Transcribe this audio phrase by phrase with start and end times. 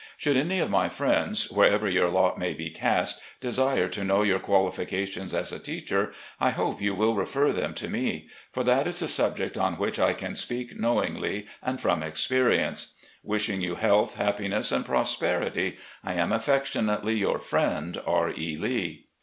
[0.17, 4.39] Should any of my friends, wherever your lot may be cast, desire to loiow your
[4.39, 9.03] qualifications as a teacher, I hope you will refer them to me; for that is
[9.03, 12.95] a subject on which I can speak know ingly and from experience.
[13.21, 18.31] Wishing you health, hap piness, and prosperity, I am, affectionately, "Your friend, "R.
[18.31, 18.57] E.
[18.57, 19.05] Lee."